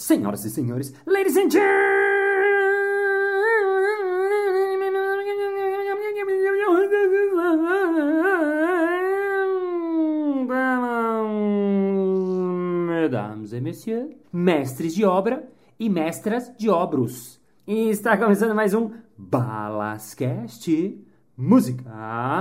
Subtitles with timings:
[0.00, 1.48] Senhoras e senhores, ladies and
[12.86, 15.46] Mesdames et messieurs, mestres de obra
[15.78, 17.38] e mestras de obros.
[17.66, 20.98] E está começando mais um Balascast
[21.36, 22.40] Música.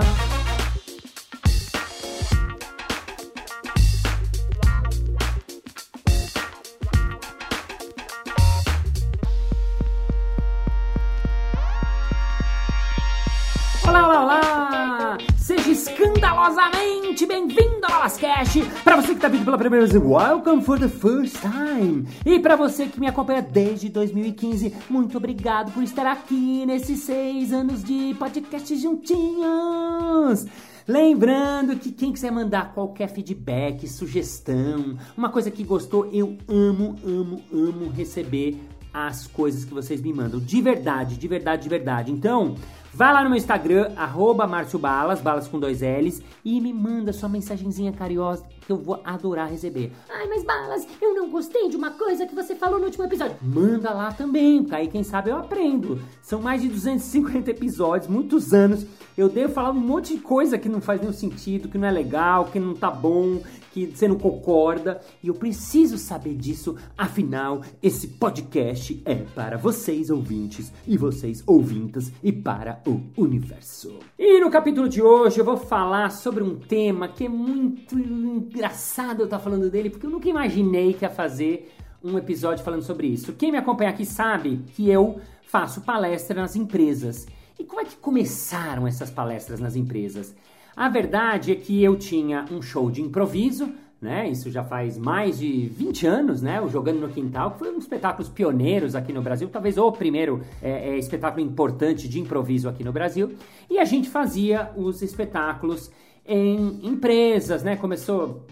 [18.39, 18.61] Balascast!
[18.83, 22.07] Para você que está vindo pela primeira vez, welcome for the first time!
[22.25, 27.51] E para você que me acompanha desde 2015, muito obrigado por estar aqui nesses seis
[27.51, 30.45] anos de podcast juntinhos!
[30.87, 37.43] Lembrando que quem quiser mandar qualquer feedback, sugestão, uma coisa que gostou, eu amo, amo,
[37.51, 38.59] amo receber
[38.93, 40.39] as coisas que vocês me mandam.
[40.39, 42.11] De verdade, de verdade, de verdade.
[42.11, 42.55] Então,
[42.93, 44.47] vai lá no meu Instagram, arroba
[44.79, 49.49] Balas, balas com dois L's, e me manda sua mensagenzinha carinhosa que eu vou adorar
[49.49, 49.91] receber.
[50.07, 53.35] Ai, mas Balas, eu não gostei de uma coisa que você falou no último episódio.
[53.41, 55.99] Manda lá também, porque aí quem sabe eu aprendo.
[56.21, 58.85] São mais de 250 episódios, muitos anos.
[59.17, 61.91] Eu devo falar um monte de coisa que não faz nenhum sentido, que não é
[61.91, 65.01] legal, que não tá bom, que você não concorda.
[65.23, 72.11] E eu preciso saber disso, afinal, esse podcast é para vocês ouvintes e vocês ouvintas
[72.23, 73.99] e para o universo.
[74.17, 79.21] E no capítulo de hoje eu vou falar sobre um tema que é muito engraçado
[79.21, 81.71] eu estar falando dele, porque eu nunca imaginei que ia fazer
[82.03, 83.33] um episódio falando sobre isso.
[83.33, 87.27] Quem me acompanha aqui sabe que eu faço palestra nas empresas.
[87.57, 90.35] E como é que começaram essas palestras nas empresas?
[90.75, 94.29] A verdade é que eu tinha um show de improviso, né?
[94.29, 96.61] Isso já faz mais de 20 anos, né?
[96.61, 99.91] O Jogando no Quintal, que foi um dos espetáculos pioneiros aqui no Brasil, talvez o
[99.91, 103.33] primeiro é, é, espetáculo importante de improviso aqui no Brasil.
[103.69, 105.91] E a gente fazia os espetáculos
[106.25, 107.75] em empresas, né?
[107.75, 108.45] Começou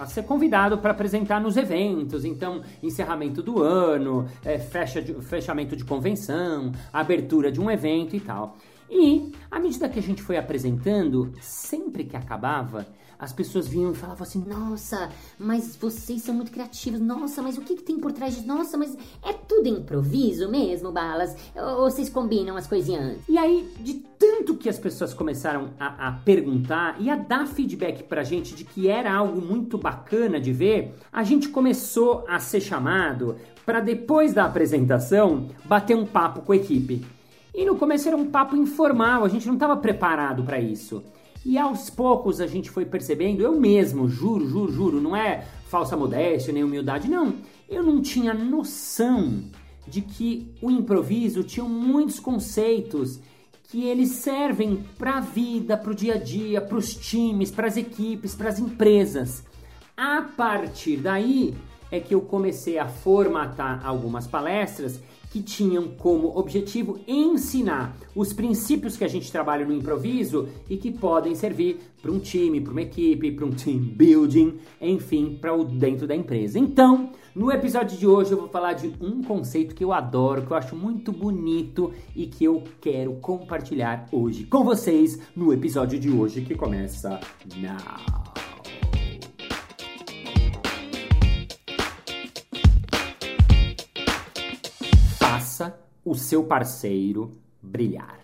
[0.00, 5.74] a ser convidado para apresentar nos eventos, então encerramento do ano, é, fecha de, fechamento
[5.74, 8.56] de convenção, abertura de um evento e tal.
[8.90, 12.86] E à medida que a gente foi apresentando, sempre que acabava,
[13.22, 16.98] as pessoas vinham e falavam assim: Nossa, mas vocês são muito criativos.
[16.98, 18.48] Nossa, mas o que, que tem por trás disso?
[18.48, 21.36] Nossa, mas é tudo improviso mesmo, Balas?
[21.54, 23.20] Ou vocês combinam as coisinhas?
[23.28, 28.02] E aí, de tanto que as pessoas começaram a, a perguntar e a dar feedback
[28.02, 32.60] pra gente de que era algo muito bacana de ver, a gente começou a ser
[32.60, 37.06] chamado para depois da apresentação bater um papo com a equipe.
[37.54, 41.04] E no começo era um papo informal, a gente não estava preparado para isso.
[41.44, 45.96] E aos poucos a gente foi percebendo, eu mesmo, juro, juro, juro, não é falsa
[45.96, 47.34] modéstia nem humildade, não.
[47.68, 49.42] Eu não tinha noção
[49.86, 53.18] de que o improviso tinha muitos conceitos
[53.64, 57.66] que eles servem para a vida, para o dia a dia, para os times, para
[57.66, 59.44] as equipes, para as empresas.
[59.96, 61.54] A partir daí
[61.90, 65.00] é que eu comecei a formatar algumas palestras
[65.32, 70.92] que tinham como objetivo ensinar os princípios que a gente trabalha no improviso e que
[70.92, 75.64] podem servir para um time, para uma equipe, para um team building, enfim, para o
[75.64, 76.58] dentro da empresa.
[76.58, 80.52] Então, no episódio de hoje eu vou falar de um conceito que eu adoro, que
[80.52, 86.10] eu acho muito bonito e que eu quero compartilhar hoje com vocês no episódio de
[86.10, 87.18] hoje que começa
[87.56, 88.41] now.
[96.04, 98.18] O seu parceiro brilhar.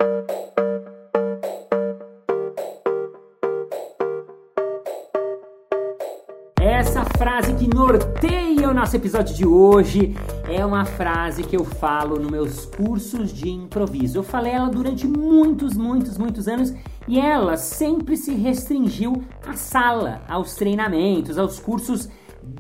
[6.61, 10.15] Essa frase que norteia o nosso episódio de hoje
[10.49, 14.19] é uma frase que eu falo nos meus cursos de improviso.
[14.19, 16.75] Eu falei ela durante muitos, muitos, muitos anos
[17.07, 22.09] e ela sempre se restringiu à sala, aos treinamentos, aos cursos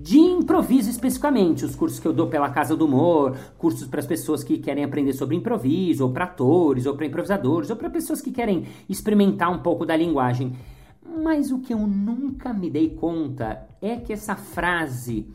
[0.01, 4.07] de improviso especificamente, os cursos que eu dou pela Casa do Humor, cursos para as
[4.07, 8.21] pessoas que querem aprender sobre improviso, ou para atores, ou para improvisadores, ou para pessoas
[8.21, 10.53] que querem experimentar um pouco da linguagem.
[11.23, 15.27] Mas o que eu nunca me dei conta é que essa frase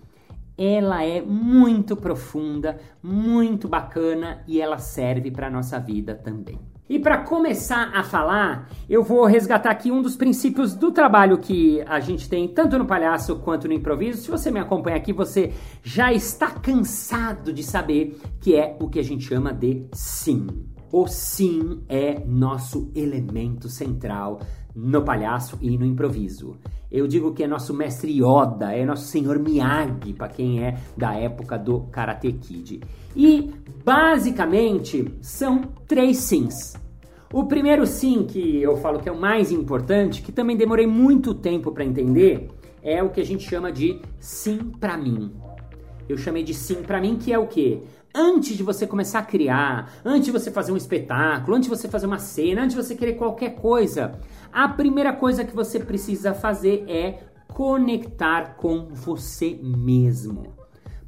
[0.58, 6.73] ela é muito profunda, muito bacana e ela serve para nossa vida também.
[6.90, 11.82] E para começar a falar, eu vou resgatar aqui um dos princípios do trabalho que
[11.88, 14.22] a gente tem tanto no palhaço quanto no improviso.
[14.22, 19.00] Se você me acompanha aqui, você já está cansado de saber que é o que
[19.00, 20.46] a gente chama de sim.
[20.92, 24.42] O sim é nosso elemento central
[24.76, 26.56] no palhaço e no improviso.
[26.92, 31.16] Eu digo que é nosso mestre Yoda, é nosso senhor Miyagi, para quem é da
[31.16, 32.82] época do Karate Kid.
[33.16, 33.52] E
[33.84, 36.76] basicamente são três sims.
[37.32, 41.34] O primeiro sim que eu falo que é o mais importante, que também demorei muito
[41.34, 42.50] tempo para entender,
[42.84, 45.32] é o que a gente chama de sim para mim.
[46.08, 47.82] Eu chamei de sim para mim, que é o quê?
[48.16, 51.88] Antes de você começar a criar, antes de você fazer um espetáculo, antes de você
[51.88, 54.20] fazer uma cena, antes de você querer qualquer coisa,
[54.52, 60.54] a primeira coisa que você precisa fazer é conectar com você mesmo.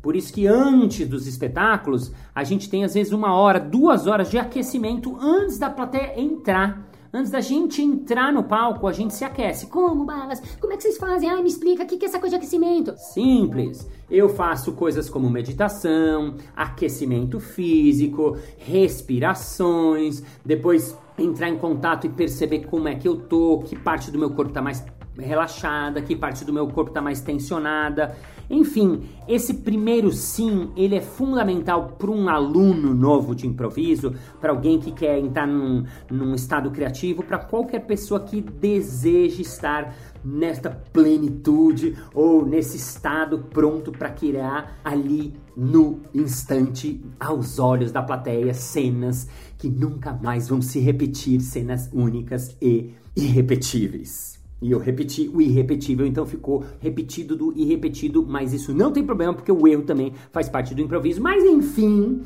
[0.01, 4.31] Por isso que antes dos espetáculos, a gente tem às vezes uma hora, duas horas
[4.31, 6.89] de aquecimento antes da plateia entrar.
[7.15, 9.67] Antes da gente entrar no palco, a gente se aquece.
[9.67, 10.41] Como, Balas?
[10.59, 11.29] Como é que vocês fazem?
[11.29, 12.93] Ai, me explica, o que é essa coisa de aquecimento?
[12.97, 13.89] Simples.
[14.11, 22.89] Eu faço coisas como meditação, aquecimento físico, respirações, depois entrar em contato e perceber como
[22.89, 24.83] é que eu tô, que parte do meu corpo tá mais
[25.17, 28.15] relaxada, que parte do meu corpo está mais tensionada.
[28.49, 34.79] Enfim, esse primeiro sim, ele é fundamental para um aluno novo de improviso, para alguém
[34.79, 41.95] que quer entrar num, num estado criativo, para qualquer pessoa que deseje estar nesta plenitude
[42.13, 49.27] ou nesse estado pronto para criar ali no instante, aos olhos da plateia, cenas
[49.57, 54.34] que nunca mais vão se repetir, cenas únicas e irrepetíveis.
[54.65, 59.31] E eu repeti o irrepetível, então ficou repetido do irrepetido, mas isso não tem problema
[59.31, 61.21] porque o erro também faz parte do improviso.
[61.21, 62.23] Mas enfim,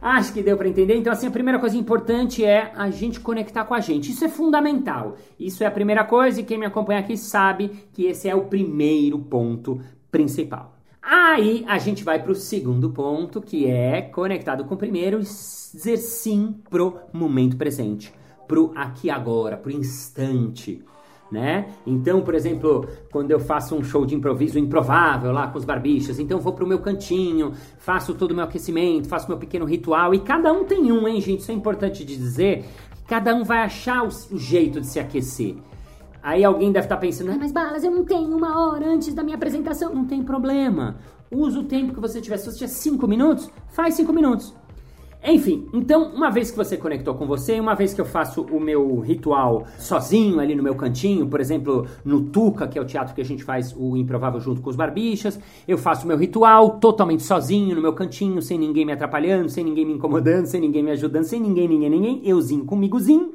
[0.00, 0.94] acho que deu para entender.
[0.94, 4.12] Então, assim, a primeira coisa importante é a gente conectar com a gente.
[4.12, 5.16] Isso é fundamental.
[5.36, 8.44] Isso é a primeira coisa e quem me acompanha aqui sabe que esse é o
[8.44, 9.80] primeiro ponto
[10.12, 10.76] principal.
[11.02, 15.96] Aí a gente vai para o segundo ponto, que é conectado com o primeiro, dizer
[15.96, 18.14] sim pro momento presente,
[18.46, 20.84] pro aqui agora, pro instante
[21.30, 21.66] né?
[21.86, 26.18] Então, por exemplo, quando eu faço um show de improviso improvável lá com os barbichas,
[26.18, 30.20] então vou pro meu cantinho, faço todo o meu aquecimento, faço meu pequeno ritual e
[30.20, 31.40] cada um tem um, hein, gente?
[31.40, 32.64] Isso é importante de dizer.
[33.06, 35.56] Cada um vai achar o, o jeito de se aquecer.
[36.22, 39.14] Aí alguém deve estar tá pensando, ah, mas Balas, eu não tenho uma hora antes
[39.14, 39.94] da minha apresentação.
[39.94, 40.98] Não tem problema.
[41.30, 42.36] Usa o tempo que você tiver.
[42.36, 44.54] Se você tiver cinco minutos, faz cinco minutos.
[45.22, 48.58] Enfim, então, uma vez que você conectou com você, uma vez que eu faço o
[48.58, 53.14] meu ritual sozinho ali no meu cantinho, por exemplo, no Tuca, que é o teatro
[53.14, 55.38] que a gente faz o improvável junto com os barbichas,
[55.68, 59.62] eu faço o meu ritual totalmente sozinho no meu cantinho, sem ninguém me atrapalhando, sem
[59.62, 63.34] ninguém me incomodando, sem ninguém me ajudando, sem ninguém, ninguém, ninguém, euzinho comigozinho.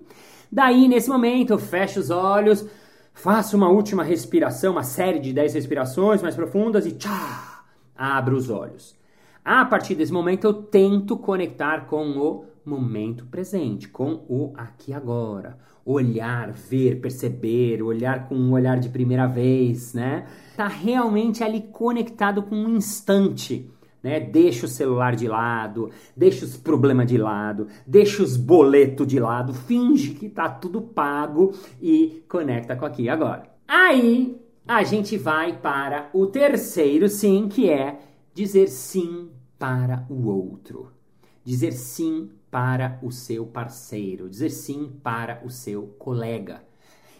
[0.52, 2.66] Daí, nesse momento, eu fecho os olhos,
[3.14, 7.64] faço uma última respiração, uma série de 10 respirações mais profundas e tchá,
[7.96, 8.96] abro os olhos.
[9.46, 15.56] A partir desse momento, eu tento conectar com o momento presente, com o aqui agora.
[15.86, 20.26] Olhar, ver, perceber, olhar com um olhar de primeira vez, né?
[20.58, 23.70] Tá realmente ali conectado com um instante.
[24.02, 24.20] Né?
[24.20, 29.54] Deixa o celular de lado, deixa os problemas de lado, deixa os boletos de lado,
[29.54, 33.44] finge que tá tudo pago e conecta com aqui agora.
[33.68, 38.00] Aí a gente vai para o terceiro sim, que é
[38.34, 40.92] dizer sim para o outro,
[41.44, 46.64] dizer sim para o seu parceiro, dizer sim para o seu colega.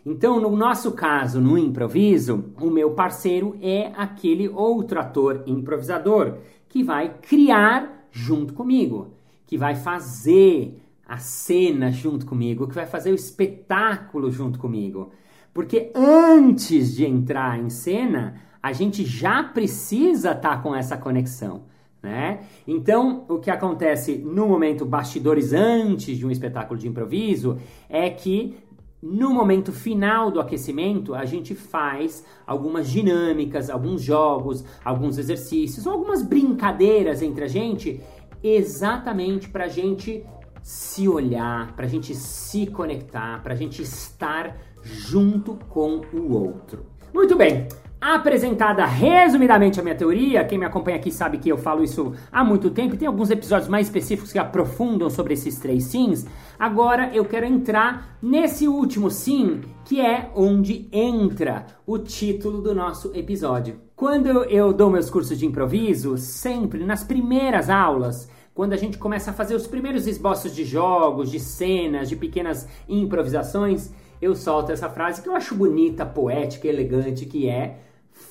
[0.06, 6.38] Então, no nosso caso, no improviso, o meu parceiro é aquele outro ator improvisador
[6.70, 9.16] que vai criar junto comigo,
[9.48, 15.12] que vai fazer a cena junto comigo, que vai fazer o espetáculo junto comigo.
[15.54, 21.64] Porque antes de entrar em cena, a gente já precisa estar tá com essa conexão.
[22.06, 22.42] Né?
[22.68, 27.58] Então, o que acontece no momento bastidores antes de um espetáculo de improviso
[27.90, 28.56] é que
[29.02, 36.22] no momento final do aquecimento, a gente faz algumas dinâmicas, alguns jogos, alguns exercícios, algumas
[36.22, 38.00] brincadeiras entre a gente,
[38.44, 40.24] exatamente para a gente
[40.62, 46.86] se olhar, para a gente se conectar, para a gente estar junto com o outro.
[47.12, 47.68] Muito bem,
[48.08, 52.44] Apresentada resumidamente a minha teoria, quem me acompanha aqui sabe que eu falo isso há
[52.44, 56.24] muito tempo tem alguns episódios mais específicos que aprofundam sobre esses três sims.
[56.60, 63.10] Agora eu quero entrar nesse último sim, que é onde entra o título do nosso
[63.16, 63.82] episódio.
[63.96, 69.32] Quando eu dou meus cursos de improviso, sempre nas primeiras aulas, quando a gente começa
[69.32, 74.90] a fazer os primeiros esboços de jogos, de cenas, de pequenas improvisações, eu solto essa
[74.90, 77.80] frase que eu acho bonita, poética, elegante, que é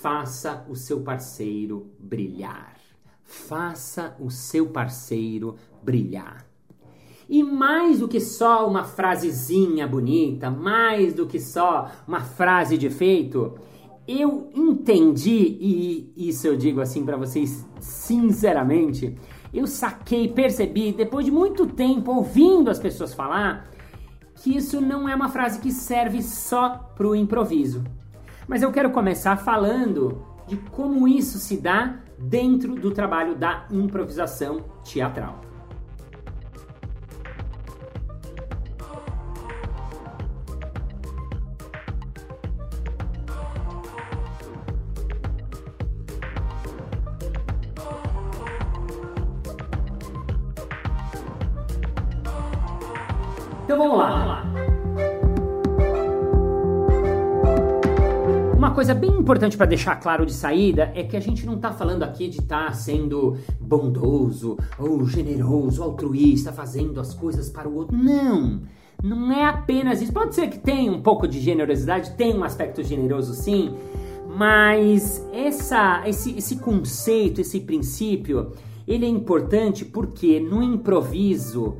[0.04, 2.76] faça o seu parceiro brilhar.
[3.22, 6.46] Faça o seu parceiro brilhar.
[7.26, 12.86] E mais do que só uma frasezinha bonita, mais do que só uma frase de
[12.86, 13.54] efeito,
[14.06, 19.16] eu entendi, e isso eu digo assim para vocês sinceramente,
[19.54, 23.70] eu saquei, percebi, depois de muito tempo ouvindo as pessoas falar,
[24.34, 27.82] que isso não é uma frase que serve só para o improviso.
[28.46, 34.64] Mas eu quero começar falando de como isso se dá dentro do trabalho da improvisação
[34.84, 35.43] teatral.
[59.24, 62.40] Importante para deixar claro de saída é que a gente não está falando aqui de
[62.40, 67.96] estar tá sendo bondoso ou generoso, altruísta, fazendo as coisas para o outro.
[67.96, 68.60] Não!
[69.02, 70.12] Não é apenas isso.
[70.12, 73.74] Pode ser que tenha um pouco de generosidade, tem um aspecto generoso sim,
[74.28, 78.52] mas essa, esse, esse conceito, esse princípio,
[78.86, 81.78] ele é importante porque no improviso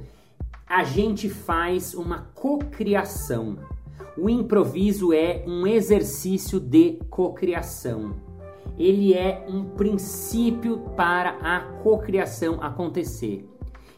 [0.67, 3.59] a gente faz uma cocriação.
[4.17, 8.15] O improviso é um exercício de cocriação.
[8.79, 13.49] Ele é um princípio para a cocriação acontecer.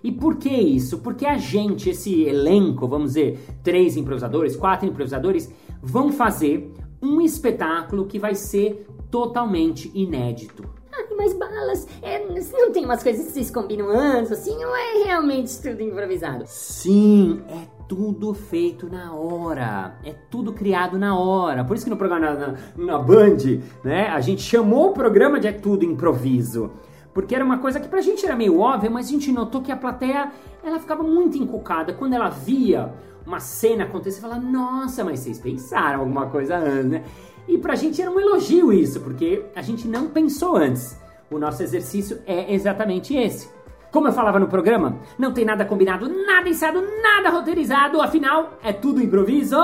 [0.03, 0.99] E por que isso?
[0.99, 8.07] Porque a gente, esse elenco, vamos dizer, três improvisadores, quatro improvisadores, vão fazer um espetáculo
[8.07, 10.77] que vai ser totalmente inédito
[11.17, 12.19] mas balas, é,
[12.53, 16.45] não tem umas coisas que vocês combinam antes, assim, ou é realmente tudo improvisado?
[16.47, 21.65] Sim, é tudo feito na hora, é tudo criado na hora.
[21.65, 23.37] Por isso que no programa na, na, na Band,
[23.85, 26.71] né, a gente chamou o programa de É Tudo Improviso.
[27.15, 29.73] Porque era uma coisa que pra gente era meio óbvia, mas a gente notou que
[29.73, 30.31] a plateia,
[30.63, 31.95] ela ficava muito encucada.
[31.95, 32.93] Quando ela via
[33.27, 37.05] uma cena acontecer, falava, nossa, mas vocês pensaram alguma coisa antes, né?
[37.49, 40.99] E pra gente era um elogio isso, porque a gente não pensou antes.
[41.31, 43.49] O nosso exercício é exatamente esse.
[43.97, 48.71] Como eu falava no programa, não tem nada combinado, nada ensaiado, nada roteirizado, afinal é
[48.71, 49.57] tudo improviso.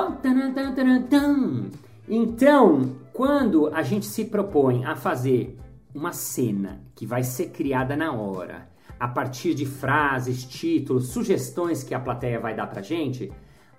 [2.09, 5.59] Então, quando a gente se propõe a fazer
[5.95, 11.95] uma cena que vai ser criada na hora, a partir de frases, títulos, sugestões que
[11.95, 13.31] a plateia vai dar pra gente,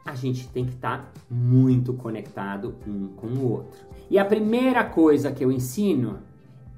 [0.05, 3.79] a gente tem que estar tá muito conectado um com o outro.
[4.07, 6.19] E a primeira coisa que eu ensino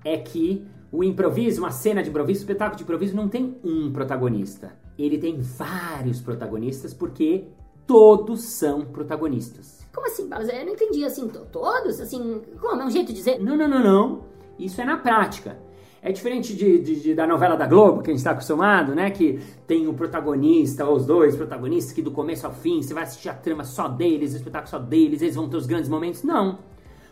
[0.02, 4.72] é que o improviso, uma cena de improviso, espetáculo de improviso não tem um protagonista.
[4.98, 7.46] Ele tem vários protagonistas porque
[7.86, 9.86] todos são protagonistas.
[9.94, 10.50] Como assim, Paulo?
[10.50, 12.00] Eu não entendi assim, todos?
[12.00, 12.82] Assim, como?
[12.82, 13.40] É um jeito de dizer?
[13.40, 14.24] Não, não, não, não.
[14.58, 15.58] Isso é na prática.
[16.02, 19.10] É diferente de, de, de, da novela da Globo, que a gente está acostumado, né?
[19.12, 23.04] Que tem o protagonista, ou os dois protagonistas, que do começo ao fim você vai
[23.04, 26.24] assistir a trama só deles, o espetáculo só deles, eles vão ter os grandes momentos.
[26.24, 26.60] Não.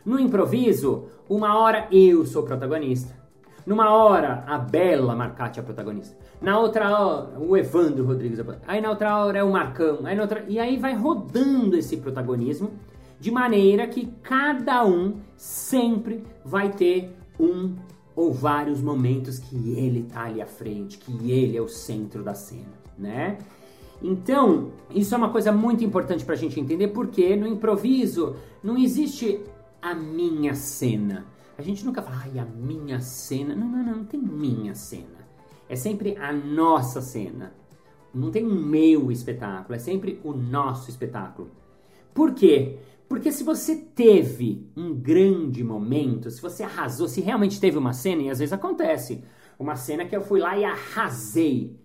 [0.05, 3.22] No improviso, uma hora eu sou protagonista.
[3.65, 6.17] Numa hora, a Bela Marcati é a protagonista.
[6.41, 8.74] Na outra hora, o Evandro Rodrigues é a protagonista.
[8.74, 10.00] Aí na outra hora é o Marcão.
[10.03, 10.43] Aí outra...
[10.48, 12.72] E aí vai rodando esse protagonismo
[13.20, 17.74] de maneira que cada um sempre vai ter um
[18.15, 22.34] ou vários momentos que ele tá ali à frente, que ele é o centro da
[22.34, 23.38] cena, né?
[24.01, 28.77] Então, isso é uma coisa muito importante para a gente entender, porque no improviso não
[28.77, 29.39] existe
[29.82, 31.25] a minha cena.
[31.63, 33.55] A gente nunca fala, ai, a minha cena.
[33.55, 35.25] Não, não, não, não tem minha cena.
[35.70, 37.55] É sempre a nossa cena.
[38.13, 41.50] Não tem um meu espetáculo, é sempre o nosso espetáculo.
[42.13, 42.79] Por quê?
[43.08, 48.24] Porque se você teve um grande momento, se você arrasou, se realmente teve uma cena,
[48.24, 49.24] e às vezes acontece,
[49.58, 51.79] uma cena que eu fui lá e arrasei,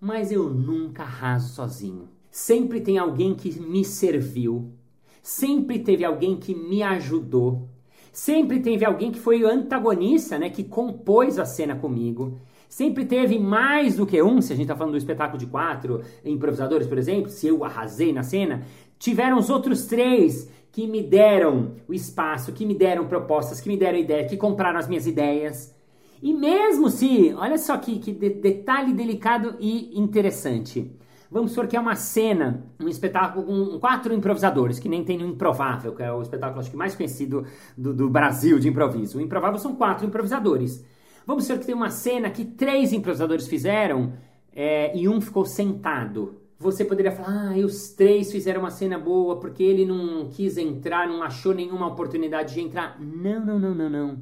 [0.00, 2.08] mas eu nunca arraso sozinho.
[2.30, 4.72] Sempre tem alguém que me serviu,
[5.20, 7.68] sempre teve alguém que me ajudou,
[8.14, 12.38] Sempre teve alguém que foi antagonista, né, que compôs a cena comigo.
[12.68, 16.00] Sempre teve mais do que um, se a gente está falando do espetáculo de quatro
[16.24, 18.62] improvisadores, por exemplo, se eu arrasei na cena,
[19.00, 23.76] tiveram os outros três que me deram o espaço, que me deram propostas, que me
[23.76, 25.74] deram ideias, que compraram as minhas ideias.
[26.22, 30.88] E mesmo se, olha só que, que detalhe delicado e interessante.
[31.34, 35.26] Vamos supor que é uma cena, um espetáculo com quatro improvisadores, que nem tem o
[35.26, 37.44] Improvável, que é o espetáculo acho que mais conhecido
[37.76, 39.18] do, do Brasil de improviso.
[39.18, 40.84] O Improvável são quatro improvisadores.
[41.26, 44.12] Vamos supor que tem uma cena que três improvisadores fizeram
[44.54, 46.36] é, e um ficou sentado.
[46.56, 51.08] Você poderia falar, ah, os três fizeram uma cena boa porque ele não quis entrar,
[51.08, 52.96] não achou nenhuma oportunidade de entrar.
[53.00, 54.18] Não, não, não, não, não.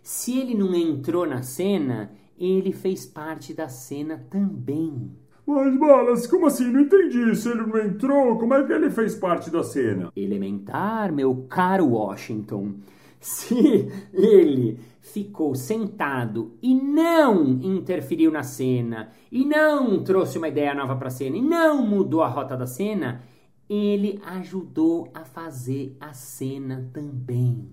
[0.00, 5.21] Se ele não entrou na cena, ele fez parte da cena também.
[5.46, 6.70] Mas, Balas, como assim?
[6.70, 7.34] Não entendi.
[7.34, 10.12] Se ele não entrou, como é que ele fez parte da cena?
[10.14, 12.74] Elementar, meu caro Washington.
[13.20, 20.96] Se ele ficou sentado e não interferiu na cena, e não trouxe uma ideia nova
[20.96, 23.22] para a cena, e não mudou a rota da cena,
[23.68, 27.68] ele ajudou a fazer a cena também.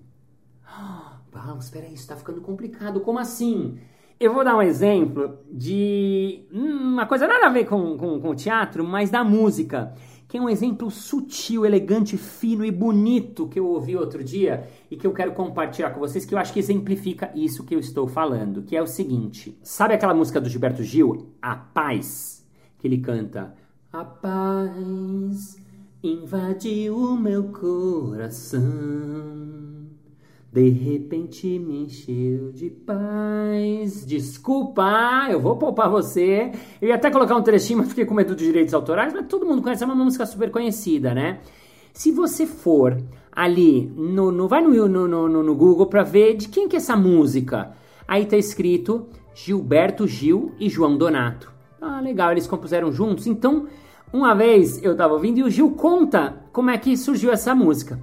[1.31, 3.01] Balas, espera aí, isso tá ficando complicado.
[3.01, 3.79] Como assim?
[4.19, 8.35] Eu vou dar um exemplo de uma coisa nada a ver com, com, com o
[8.35, 9.93] teatro, mas da música,
[10.27, 14.97] que é um exemplo sutil, elegante, fino e bonito que eu ouvi outro dia e
[14.97, 18.07] que eu quero compartilhar com vocês, que eu acho que exemplifica isso que eu estou
[18.07, 19.57] falando, que é o seguinte.
[19.63, 22.45] Sabe aquela música do Gilberto Gil, A Paz?
[22.77, 23.55] Que ele canta:
[23.93, 25.55] A paz
[26.03, 28.59] invadiu o meu coração.
[30.51, 34.03] De repente me encheu de paz.
[34.03, 36.51] Desculpa, eu vou poupar você.
[36.81, 39.45] Eu ia até colocar um trechinho, mas fiquei com medo de direitos autorais, mas todo
[39.45, 41.39] mundo conhece, é uma música super conhecida, né?
[41.93, 42.97] Se você for
[43.31, 46.77] ali, no, no vai no, no, no, no Google para ver de quem que é
[46.77, 47.71] essa música.
[48.07, 51.51] Aí tá escrito Gilberto Gil e João Donato.
[51.79, 53.27] Ah, legal, eles compuseram juntos.
[53.27, 53.67] Então,
[54.11, 57.99] uma vez eu tava ouvindo e o Gil conta como é que surgiu essa música.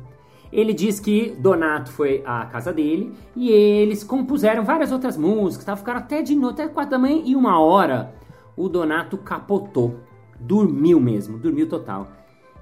[0.56, 5.76] Ele diz que Donato foi à casa dele e eles compuseram várias outras músicas, tá?
[5.76, 8.14] ficaram até de noite, até quatro da manhã e uma hora.
[8.56, 10.00] O Donato capotou,
[10.40, 12.08] dormiu mesmo, dormiu total.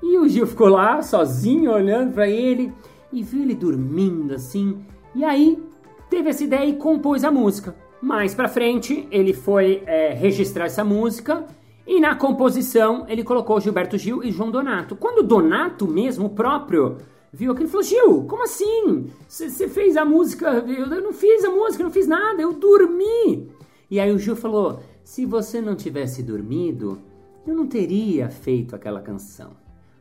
[0.02, 2.72] E o Gil ficou lá sozinho olhando para ele
[3.12, 4.84] e viu ele dormindo assim.
[5.14, 5.62] E aí
[6.10, 7.76] teve essa ideia e compôs a música.
[8.02, 11.46] Mais pra frente ele foi é, registrar essa música
[11.86, 14.96] e na composição ele colocou Gilberto Gil e João Donato.
[14.96, 16.98] Quando Donato mesmo próprio
[17.34, 19.10] viu aquilo e falou: Gil, como assim?
[19.28, 20.48] Você fez a música?
[20.50, 23.50] Eu, não fiz a música, não fiz nada, eu dormi.
[23.90, 26.98] E aí o Gil falou: se você não tivesse dormido,
[27.46, 29.52] eu não teria feito aquela canção.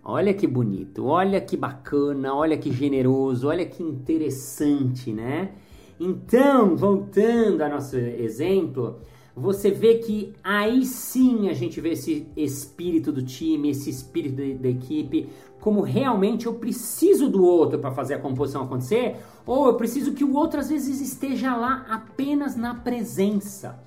[0.06, 5.54] Olha que bonito, olha que bacana, olha que generoso, olha que interessante, né?
[6.00, 9.00] Então, voltando ao nosso exemplo,
[9.36, 14.70] você vê que aí sim a gente vê esse espírito do time, esse espírito da
[14.70, 19.16] equipe, como realmente eu preciso do outro para fazer a composição acontecer,
[19.46, 23.82] ou eu preciso que o outro às vezes esteja lá apenas na presença,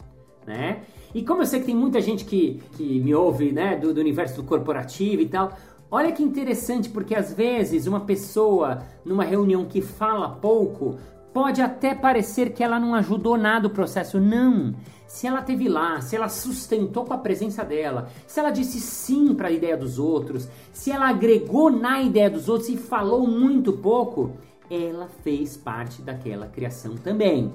[0.47, 0.83] né?
[1.15, 4.01] E como eu sei que tem muita gente que, que me ouve, né, do, do
[4.01, 5.53] universo corporativo e tal,
[5.91, 10.97] olha que interessante, porque às vezes uma pessoa numa reunião que fala pouco
[11.33, 14.19] pode até parecer que ela não ajudou nada o processo.
[14.19, 14.75] Não!
[15.07, 19.35] Se ela teve lá, se ela sustentou com a presença dela, se ela disse sim
[19.35, 23.73] para a ideia dos outros, se ela agregou na ideia dos outros e falou muito
[23.73, 24.33] pouco,
[24.71, 27.53] ela fez parte daquela criação também.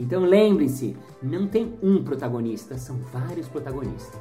[0.00, 4.20] Então lembrem-se, não tem um protagonista, são vários protagonistas.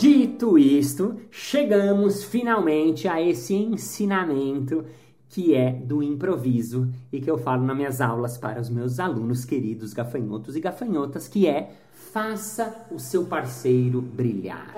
[0.00, 4.86] Dito isto, chegamos finalmente a esse ensinamento
[5.28, 9.44] que é do improviso e que eu falo nas minhas aulas para os meus alunos
[9.44, 14.74] queridos gafanhotos e gafanhotas, que é faça o seu parceiro brilhar.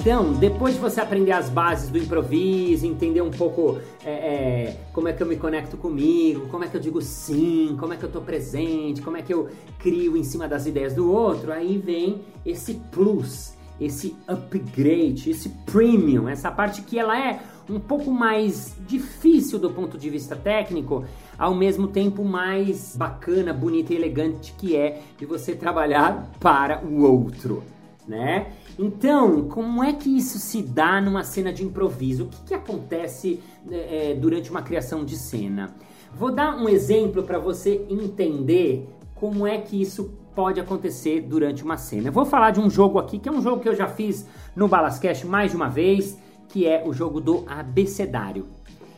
[0.00, 5.08] Então, depois de você aprender as bases do improviso, entender um pouco é, é, como
[5.08, 8.04] é que eu me conecto comigo, como é que eu digo sim, como é que
[8.04, 11.76] eu tô presente, como é que eu crio em cima das ideias do outro, aí
[11.76, 18.74] vem esse plus, esse upgrade, esse premium, essa parte que ela é um pouco mais
[18.88, 21.04] difícil do ponto de vista técnico,
[21.38, 27.02] ao mesmo tempo mais bacana, bonita e elegante que é de você trabalhar para o
[27.02, 27.62] outro,
[28.10, 28.48] né?
[28.76, 32.24] Então, como é que isso se dá numa cena de improviso?
[32.24, 35.72] O que, que acontece é, durante uma criação de cena?
[36.12, 41.76] Vou dar um exemplo para você entender como é que isso pode acontecer durante uma
[41.76, 42.08] cena.
[42.08, 44.26] Eu vou falar de um jogo aqui, que é um jogo que eu já fiz
[44.56, 46.18] no Balascast mais de uma vez,
[46.48, 48.46] que é o jogo do abecedário.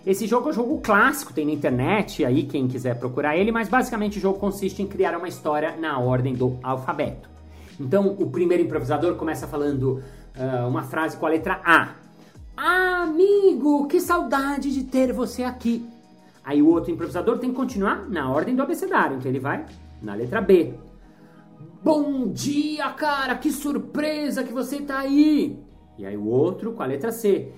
[0.07, 3.69] Esse jogo é um jogo clássico, tem na internet, aí quem quiser procurar ele, mas
[3.69, 7.32] basicamente o jogo consiste em criar uma história na ordem do alfabeto.
[7.83, 10.01] Então, o primeiro improvisador começa falando
[10.37, 11.95] uh, uma frase com a letra A.
[12.57, 15.89] Amigo, que saudade de ter você aqui.
[16.45, 19.67] Aí o outro improvisador tem que continuar na ordem do abecedário, então ele vai
[20.01, 20.75] na letra B.
[21.83, 25.59] Bom dia, cara, que surpresa que você tá aí.
[25.99, 27.53] E aí o outro com a letra C.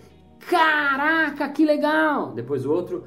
[0.49, 2.33] Caraca, que legal.
[2.33, 3.05] Depois o outro.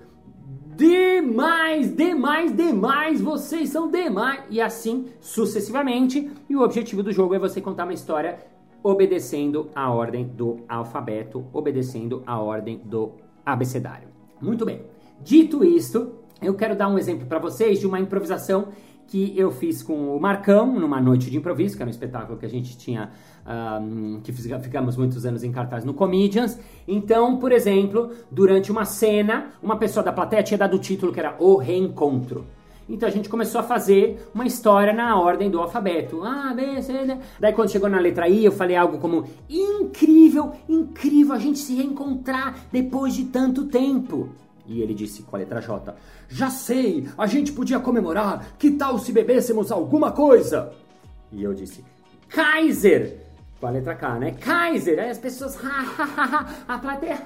[0.77, 4.43] Demais, demais, demais, vocês são demais.
[4.49, 6.31] E assim sucessivamente.
[6.47, 8.37] E o objetivo do jogo é você contar uma história
[8.83, 13.13] obedecendo a ordem do alfabeto, obedecendo a ordem do
[13.43, 14.07] abecedário.
[14.39, 14.83] Muito bem.
[15.19, 18.67] Dito isto, eu quero dar um exemplo para vocês de uma improvisação
[19.07, 22.45] que eu fiz com o Marcão numa noite de improviso, que era um espetáculo que
[22.45, 23.09] a gente tinha,
[23.81, 26.59] um, que ficamos muitos anos em cartaz no Comedians.
[26.87, 31.19] Então, por exemplo, durante uma cena, uma pessoa da plateia tinha dado o título que
[31.19, 32.45] era O Reencontro.
[32.89, 36.23] Então a gente começou a fazer uma história na ordem do alfabeto.
[36.23, 37.17] A, B, C, D.
[37.39, 41.75] Daí quando chegou na letra I, eu falei algo como: incrível, incrível a gente se
[41.75, 44.29] reencontrar depois de tanto tempo.
[44.67, 45.95] E ele disse com a letra J:
[46.27, 48.55] Já sei, a gente podia comemorar.
[48.59, 50.73] Que tal se bebêssemos alguma coisa?
[51.31, 51.83] E eu disse:
[52.27, 53.25] Kaiser!
[53.59, 54.31] Com a letra K, né?
[54.31, 54.99] Kaiser!
[54.99, 55.57] Aí as pessoas,
[56.67, 57.17] a plateia,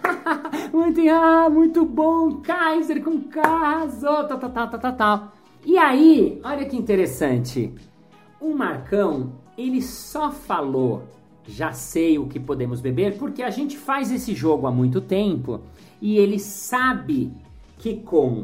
[0.71, 5.33] muito, ah, muito bom, Kaiser com K, arrasou, tal, tal, tal, tal.
[5.65, 7.73] E aí, olha que interessante.
[8.39, 11.03] O Marcão, ele só falou,
[11.47, 15.61] já sei o que podemos beber, porque a gente faz esse jogo há muito tempo
[16.01, 17.31] e ele sabe
[17.77, 18.43] que com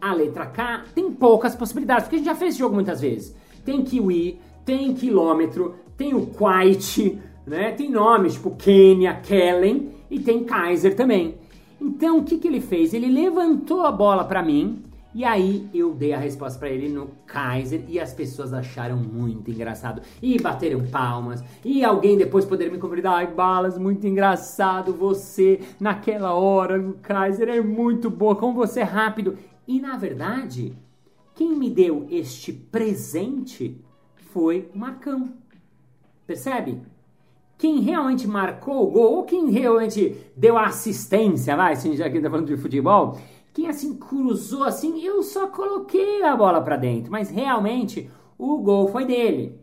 [0.00, 3.34] a letra K tem poucas possibilidades, porque a gente já fez esse jogo muitas vezes.
[3.64, 7.72] Tem kiwi, tem quilômetro, tem o quite, né?
[7.72, 11.36] Tem nomes tipo Kenya, Kellen e tem Kaiser também.
[11.80, 12.94] Então o que, que ele fez?
[12.94, 14.82] Ele levantou a bola para mim
[15.18, 19.50] e aí eu dei a resposta para ele no Kaiser e as pessoas acharam muito
[19.50, 21.42] engraçado e bateram palmas.
[21.64, 27.48] E alguém depois poderia me convidar, ai Balas, muito engraçado você naquela hora no Kaiser
[27.48, 29.36] é muito boa, como você é rápido.
[29.66, 30.72] E na verdade,
[31.34, 33.76] quem me deu este presente
[34.14, 35.32] foi o Marcão.
[36.28, 36.80] Percebe?
[37.58, 42.20] Quem realmente marcou o gol, ou quem realmente deu a assistência, vai, assim, já que
[42.20, 43.18] tá falando de futebol,
[43.66, 49.04] assim cruzou assim, eu só coloquei a bola para dentro, mas realmente o gol foi
[49.04, 49.58] dele.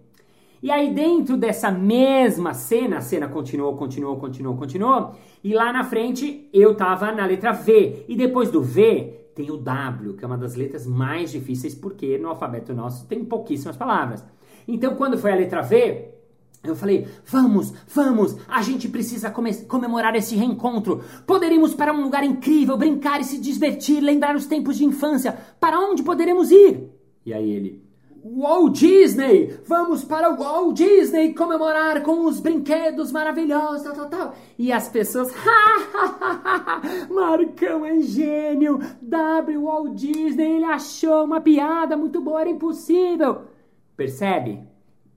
[0.61, 5.11] E aí dentro dessa mesma cena, a cena continuou, continuou, continuou, continuou,
[5.43, 9.57] e lá na frente eu tava na letra V, e depois do V tem o
[9.57, 14.25] W, que é uma das letras mais difíceis porque no alfabeto nosso tem pouquíssimas palavras.
[14.67, 16.14] Então quando foi a letra V,
[16.69, 19.29] eu falei, vamos, vamos, a gente precisa
[19.67, 21.03] comemorar esse reencontro.
[21.25, 25.37] Poderemos para um lugar incrível, brincar e se divertir, lembrar os tempos de infância.
[25.59, 26.89] Para onde poderemos ir?
[27.25, 27.85] E aí ele,
[28.27, 29.55] Walt Disney!
[29.67, 34.35] Vamos para o Walt Disney comemorar com os brinquedos maravilhosos, tal, tal, tal.
[34.57, 35.31] E as pessoas,
[37.07, 38.79] Marcão é gênio!
[38.99, 43.41] W Walt Disney, ele achou uma piada muito boa, era impossível.
[43.95, 44.74] Percebe?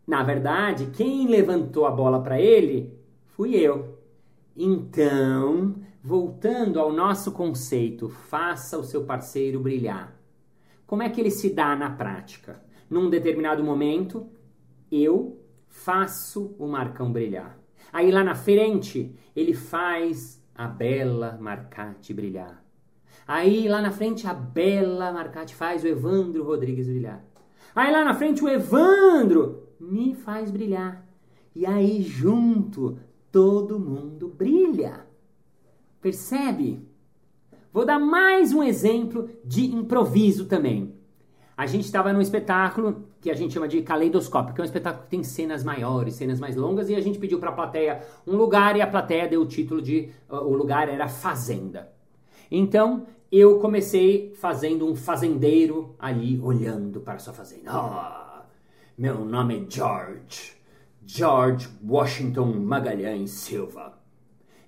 [0.08, 3.98] Na verdade, quem levantou a bola para ele fui eu.
[4.56, 10.18] Então, voltando ao nosso conceito, faça o seu parceiro brilhar.
[10.86, 12.58] Como é que ele se dá na prática?
[12.88, 14.26] Num determinado momento,
[14.90, 17.58] eu faço o Marcão brilhar.
[17.92, 22.64] Aí lá na frente, ele faz a bela Marcate brilhar.
[23.26, 27.22] Aí lá na frente, a bela Marcate faz o Evandro Rodrigues brilhar.
[27.74, 31.06] Aí lá na frente, o Evandro me faz brilhar.
[31.54, 32.98] E aí junto
[33.30, 35.06] todo mundo brilha.
[36.00, 36.86] Percebe?
[37.72, 40.94] Vou dar mais um exemplo de improviso também.
[41.56, 45.04] A gente estava num espetáculo que a gente chama de caleidoscópio, que é um espetáculo
[45.04, 48.36] que tem cenas maiores, cenas mais longas, e a gente pediu para a plateia um
[48.36, 51.92] lugar e a plateia deu o título de o lugar era fazenda.
[52.50, 57.70] Então eu comecei fazendo um fazendeiro ali olhando para sua fazenda.
[57.74, 58.27] Oh,
[58.98, 60.56] meu nome é George.
[61.06, 63.96] George Washington Magalhães Silva.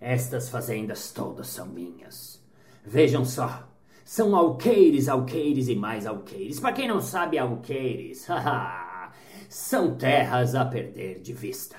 [0.01, 2.41] Estas fazendas todas são minhas.
[2.87, 3.69] Vejam só.
[4.05, 6.61] São alqueires, alqueires e mais alqueires.
[6.61, 8.29] Para quem não sabe, alqueires,
[9.51, 11.77] são terras a perder de vista.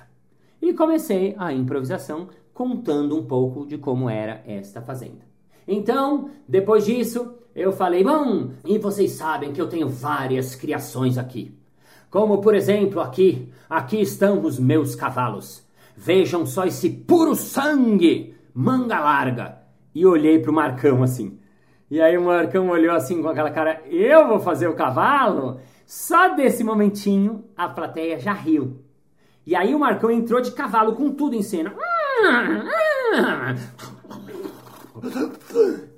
[0.61, 5.25] E comecei a improvisação contando um pouco de como era esta fazenda.
[5.65, 11.60] Então, depois disso, eu falei: Bom, e vocês sabem que eu tenho várias criações aqui.
[12.11, 15.65] Como por exemplo aqui, aqui estão os meus cavalos.
[15.95, 19.59] Vejam só esse puro sangue, manga larga.
[19.95, 21.39] E olhei pro Marcão assim.
[21.89, 25.61] E aí o Marcão olhou assim com aquela cara, eu vou fazer o cavalo?
[25.85, 28.81] Só desse momentinho a plateia já riu.
[29.45, 31.73] E aí o Marcão entrou de cavalo com tudo em cena.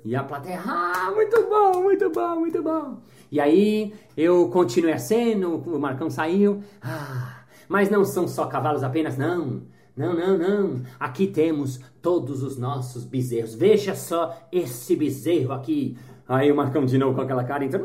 [0.04, 3.02] E a plateia, ah, muito bom, muito bom, muito bom.
[3.34, 6.62] E aí eu continuei a cena, o Marcão saiu.
[6.80, 9.62] Ah, mas não são só cavalos apenas, não.
[9.96, 10.82] Não, não, não.
[11.00, 13.56] Aqui temos todos os nossos bezerros.
[13.56, 15.98] Veja só esse bezerro aqui.
[16.28, 17.84] Aí o Marcão de novo com aquela cara entrou.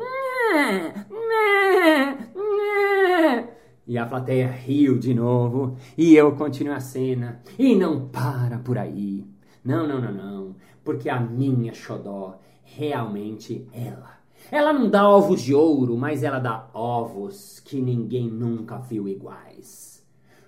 [3.88, 5.78] E a plateia riu de novo.
[5.98, 7.42] E eu continuo a cena.
[7.58, 9.26] E não para por aí.
[9.66, 10.56] Não, não, não, não.
[10.84, 14.19] Porque a minha xodó realmente ela.
[14.52, 20.04] Ela não dá ovos de ouro, mas ela dá ovos que ninguém nunca viu iguais.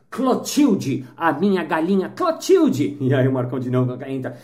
[0.10, 2.98] Clotilde, a minha galinha Clotilde.
[3.00, 4.38] E aí o Marcão de novo entra.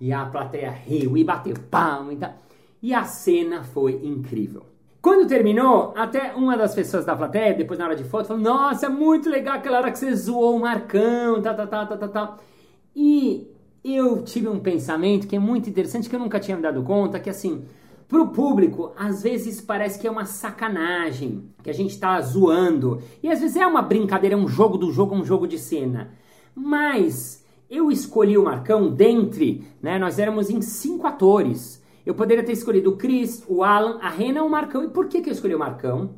[0.00, 2.34] E a plateia riu e bateu palma e tal.
[2.82, 4.64] E a cena foi incrível.
[5.02, 8.90] Quando terminou, até uma das pessoas da plateia, depois na hora de foto, falou: Nossa,
[8.90, 12.38] muito legal aquela hora que você zoou o Marcão, tal, tal, tal, tal, tal, tal.
[12.94, 13.48] E
[13.82, 17.18] eu tive um pensamento que é muito interessante, que eu nunca tinha me dado conta,
[17.18, 17.64] que assim,
[18.06, 23.00] pro público, às vezes parece que é uma sacanagem, que a gente tá zoando.
[23.22, 26.10] E às vezes é uma brincadeira, é um jogo do jogo, um jogo de cena.
[26.54, 29.98] Mas eu escolhi o Marcão dentre, né?
[29.98, 31.79] Nós éramos em cinco atores.
[32.10, 34.82] Eu poderia ter escolhido o Chris, o Alan, a Rena ou o Marcão.
[34.82, 36.16] E por que, que eu escolhi o Marcão?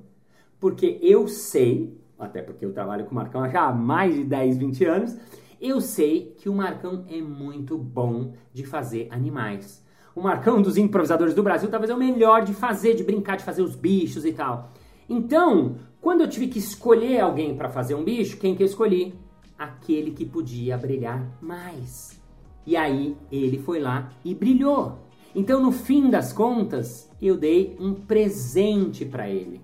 [0.59, 4.57] Porque eu sei, até porque eu trabalho com o Marcão já há mais de 10,
[4.57, 5.19] 20 anos,
[5.61, 9.85] eu sei que o Marcão é muito bom de fazer animais.
[10.17, 13.45] O Marcão, dos improvisadores do Brasil, talvez é o melhor de fazer, de brincar, de
[13.45, 14.73] fazer os bichos e tal.
[15.07, 19.15] Então, quando eu tive que escolher alguém para fazer um bicho, quem que eu escolhi?
[19.63, 22.21] aquele que podia brilhar mais.
[22.67, 24.99] E aí ele foi lá e brilhou.
[25.35, 29.61] Então, no fim das contas, eu dei um presente para ele.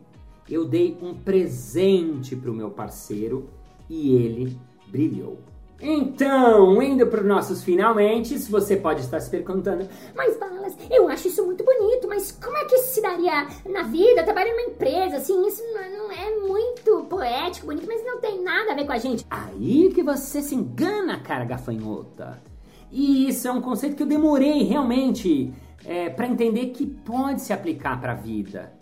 [0.49, 3.51] Eu dei um presente para o meu parceiro
[3.89, 5.39] e ele brilhou.
[5.81, 11.29] Então, indo para os nossos finalmente, você pode estar se perguntando, mas Balas, eu acho
[11.29, 15.19] isso muito bonito, mas como é que isso se daria na vida, trabalhando numa empresa,
[15.19, 15.63] assim, isso
[15.97, 19.25] não é muito poético, bonito, mas não tem nada a ver com a gente.
[19.31, 22.43] Aí que você se engana, cara gafanhota.
[22.90, 25.53] E isso é um conceito que eu demorei realmente
[25.85, 28.72] é, para entender que pode se aplicar para a vida.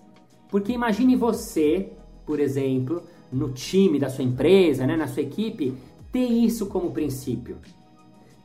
[0.48, 1.92] Porque imagine você,
[2.24, 5.76] por exemplo, no time da sua empresa, né, na sua equipe,
[6.12, 7.58] ter isso como princípio.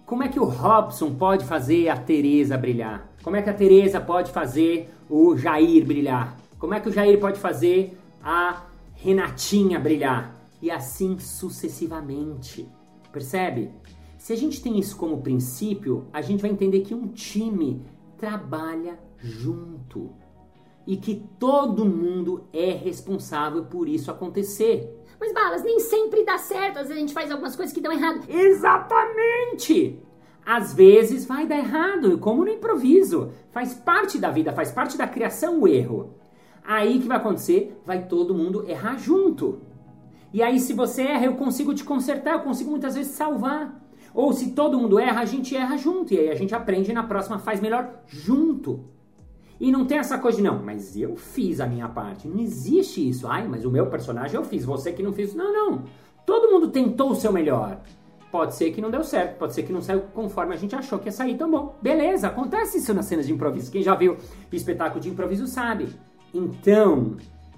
[0.05, 3.09] Como é que o Robson pode fazer a Teresa brilhar?
[3.23, 6.37] Como é que a Teresa pode fazer o Jair brilhar?
[6.59, 8.63] Como é que o Jair pode fazer a
[8.95, 10.35] Renatinha brilhar?
[10.61, 12.67] E assim sucessivamente.
[13.11, 13.71] Percebe?
[14.21, 17.83] Se a gente tem isso como princípio, a gente vai entender que um time
[18.19, 20.11] trabalha junto
[20.85, 24.95] e que todo mundo é responsável por isso acontecer.
[25.19, 27.91] Mas balas, nem sempre dá certo, às vezes a gente faz algumas coisas que dão
[27.91, 28.23] errado.
[28.29, 29.99] Exatamente!
[30.45, 33.31] Às vezes vai dar errado, como no improviso.
[33.49, 36.13] Faz parte da vida, faz parte da criação o erro.
[36.63, 37.75] Aí que vai acontecer?
[37.83, 39.63] Vai todo mundo errar junto.
[40.31, 43.81] E aí, se você erra, eu consigo te consertar, eu consigo muitas vezes salvar.
[44.13, 46.13] Ou se todo mundo erra, a gente erra junto.
[46.13, 48.85] E aí a gente aprende e na próxima faz melhor junto.
[49.59, 52.27] E não tem essa coisa de, não, mas eu fiz a minha parte.
[52.27, 53.27] Não existe isso.
[53.27, 55.35] Ai, mas o meu personagem eu fiz, você que não fez.
[55.35, 55.83] Não, não.
[56.25, 57.79] Todo mundo tentou o seu melhor.
[58.31, 60.97] Pode ser que não deu certo, pode ser que não saiu conforme a gente achou
[60.97, 61.75] que ia sair, então bom.
[61.81, 63.69] Beleza, acontece isso nas cenas de improviso.
[63.69, 64.15] Quem já viu
[64.51, 65.89] espetáculo de improviso sabe.
[66.33, 67.17] Então,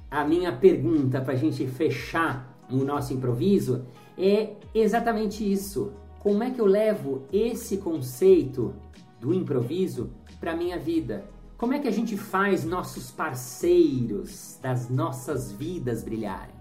[0.09, 3.85] a minha pergunta pra gente fechar o nosso improviso
[4.17, 5.93] é exatamente isso.
[6.23, 8.73] Como é que eu levo esse conceito
[9.19, 10.09] do improviso
[10.39, 11.25] para minha vida?
[11.57, 16.55] Como é que a gente faz nossos parceiros das nossas vidas brilharem?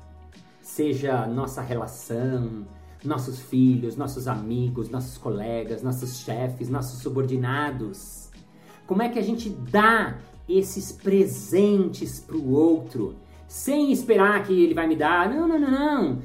[0.60, 2.66] Seja nossa relação,
[3.04, 8.30] nossos filhos, nossos amigos, nossos colegas, nossos chefes, nossos subordinados.
[8.84, 13.14] Como é que a gente dá esses presentes para o outro
[13.46, 15.30] sem esperar que ele vai me dar?
[15.30, 16.22] Não, não, não, não.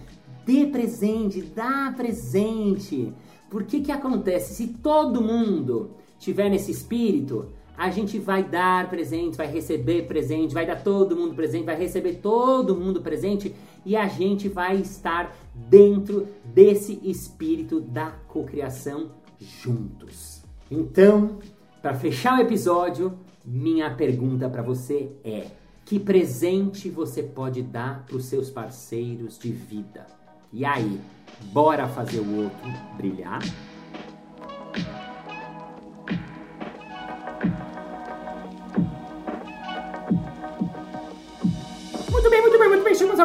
[0.48, 3.14] Dê presente, dá presente.
[3.50, 4.54] Por que que acontece?
[4.54, 10.66] Se todo mundo tiver nesse espírito, a gente vai dar presente, vai receber presente, vai
[10.66, 13.54] dar todo mundo presente, vai receber todo mundo presente
[13.86, 20.42] e a gente vai estar dentro desse espírito da cocriação juntos.
[20.72, 21.40] Então,
[21.82, 25.48] para fechar o episódio, minha pergunta para você é:
[25.84, 30.08] que presente você pode dar para os seus parceiros de vida?
[30.52, 31.00] E aí,
[31.52, 33.40] bora fazer o outro brilhar?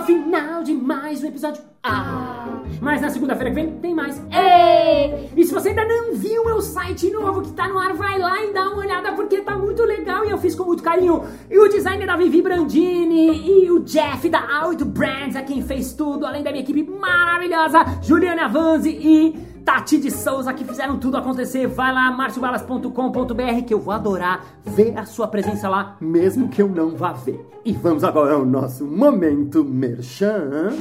[0.03, 1.63] Final de mais um episódio.
[1.83, 2.61] Ah!
[2.81, 4.21] Mas na segunda-feira que vem tem mais.
[4.31, 5.31] Ei!
[5.37, 8.43] E se você ainda não viu meu site novo que tá no ar, vai lá
[8.45, 11.23] e dá uma olhada porque tá muito legal e eu fiz com muito carinho.
[11.51, 15.93] E o designer da Vivi Brandini e o Jeff da Out Brands é quem fez
[15.93, 21.17] tudo, além da minha equipe maravilhosa, Juliana Vanzi e Tati de Souza que fizeram tudo
[21.17, 21.67] acontecer.
[21.67, 26.69] Vai lá, marciobalas.com.br que eu vou adorar ver a sua presença lá, mesmo que eu
[26.69, 27.45] não vá ver.
[27.65, 30.73] E vamos agora ao nosso momento merchan.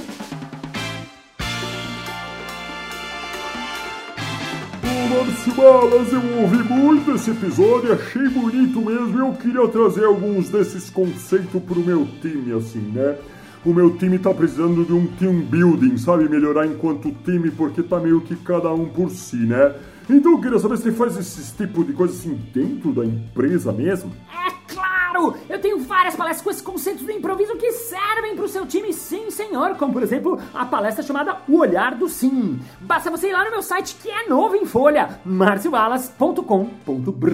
[5.42, 9.20] Márcio Balas, eu ouvi muito esse episódio, achei bonito mesmo.
[9.20, 13.18] Eu queria trazer alguns desses conceitos pro meu time, assim, né?
[13.64, 16.28] O meu time tá precisando de um team building, sabe?
[16.28, 19.76] Melhorar enquanto time, porque tá meio que cada um por si, né?
[20.10, 24.12] Então eu queria saber se faz esse tipo de coisa assim dentro da empresa mesmo.
[24.30, 25.36] É claro!
[25.48, 29.30] Eu tenho várias palestras com esses conceitos do improviso que servem pro seu time, sim,
[29.30, 29.76] senhor.
[29.76, 32.60] Como, por exemplo, a palestra chamada O Olhar do Sim.
[32.82, 37.30] Basta você ir lá no meu site, que é novo em folha, marciobalas.com.br.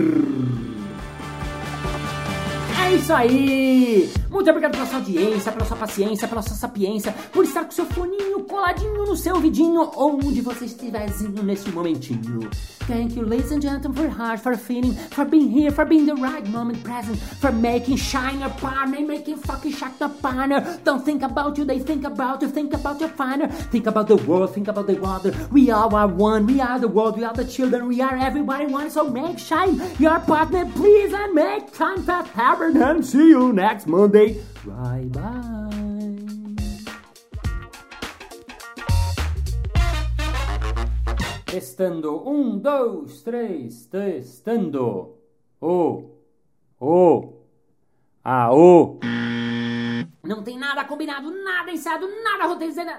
[2.85, 4.11] É isso aí!
[4.38, 7.88] Muito obrigado pela sua audiência, pela sua paciência, pela sua sapiência, por estar com seu
[7.88, 12.47] foninho coladinho no seu vidinho, onde você estiverzinho nesse momentinho.
[12.88, 16.06] Thank you, ladies and gentlemen, for your heart, for feeling, for being here, for being
[16.06, 20.80] the right moment present, for making shine your partner, making fucking shock the partner.
[20.86, 24.15] Don't think about you, they think about you, think about your partner, think about the
[24.15, 25.34] world, think about the water.
[25.52, 28.67] We all are one, we are the world, we are the children, we are everybody
[28.67, 33.52] one, so make shine your partner, please, and make time fast happen, and see you
[33.52, 34.26] next Monday.
[34.65, 35.87] Bye bye.
[41.45, 42.27] Testando.
[42.29, 45.15] Um, dois, três, testando.
[45.61, 46.11] O.
[46.79, 47.33] O.
[48.23, 48.53] A.
[48.53, 48.99] O.
[50.23, 52.89] Não tem nada combinado, nada ensaiado, nada roteirizado.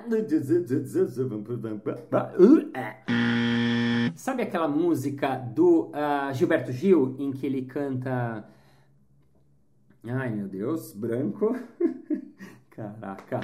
[4.17, 8.49] Sabe aquela música do ah, Gilberto Gil em que ele canta.
[10.05, 11.55] Ai meu Deus, branco.
[12.71, 13.41] Caraca.